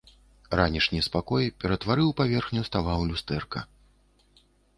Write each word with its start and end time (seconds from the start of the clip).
Ранішні 0.59 1.01
спакой 1.07 1.45
ператварыў 1.63 2.09
паверхню 2.23 2.65
става 2.71 2.91
ў 3.01 3.11
люстэрка. 3.11 3.59